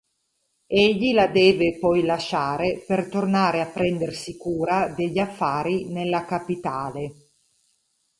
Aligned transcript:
Egli 0.65 1.13
la 1.13 1.27
deve 1.27 1.77
poi 1.79 2.03
lasciare 2.03 2.83
per 2.87 3.07
tornare 3.07 3.61
a 3.61 3.67
prendersi 3.67 4.35
cura 4.35 4.87
degli 4.87 5.19
affari 5.19 5.89
nella 5.91 6.25
capitale. 6.25 7.11